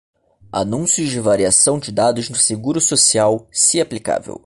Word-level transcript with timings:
Anúncios 0.51 1.11
de 1.11 1.19
variação 1.19 1.77
de 1.77 1.91
dados 1.91 2.27
no 2.27 2.35
Seguro 2.35 2.81
Social, 2.81 3.47
se 3.51 3.79
aplicável. 3.79 4.39